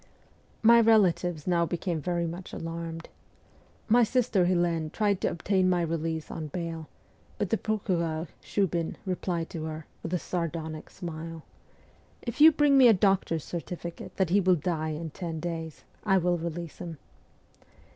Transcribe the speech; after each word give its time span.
My 0.63 0.81
relatives 0.81 1.45
now 1.45 1.63
became 1.67 2.01
very 2.01 2.25
much 2.25 2.53
alarmed. 2.53 3.07
My 3.87 4.01
sister 4.01 4.45
Helene 4.45 4.89
tried 4.89 5.21
to 5.21 5.27
obtain 5.29 5.69
my 5.69 5.83
release 5.83 6.31
on 6.31 6.47
bail, 6.47 6.89
but 7.37 7.51
the 7.51 7.57
procureur, 7.59 8.27
Shiibin, 8.43 8.95
replied 9.05 9.51
to 9.51 9.65
her, 9.65 9.85
with 10.01 10.11
a 10.15 10.17
sardonic 10.17 10.89
smile,' 10.89 11.43
If 12.23 12.41
you 12.41 12.51
bring 12.51 12.79
me 12.79 12.87
a 12.87 12.93
doctor's 12.93 13.43
certificate 13.43 14.15
that 14.17 14.31
he 14.31 14.41
will 14.41 14.55
die 14.55 14.89
in 14.89 15.11
ten 15.11 15.39
days, 15.39 15.83
I 16.03 16.17
will 16.17 16.39
release 16.39 16.79
him.' 16.79 16.97